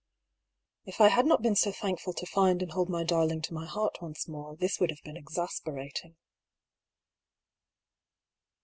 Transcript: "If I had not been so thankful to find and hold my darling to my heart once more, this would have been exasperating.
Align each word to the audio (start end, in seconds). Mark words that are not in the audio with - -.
"If 0.91 0.99
I 0.99 1.09
had 1.09 1.27
not 1.27 1.43
been 1.43 1.55
so 1.55 1.71
thankful 1.71 2.13
to 2.13 2.25
find 2.25 2.63
and 2.63 2.71
hold 2.71 2.89
my 2.89 3.03
darling 3.03 3.39
to 3.43 3.53
my 3.53 3.67
heart 3.67 3.99
once 4.01 4.27
more, 4.27 4.55
this 4.55 4.79
would 4.79 4.89
have 4.89 5.03
been 5.03 5.15
exasperating. 5.15 6.15